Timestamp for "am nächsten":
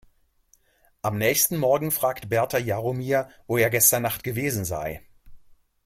1.03-1.57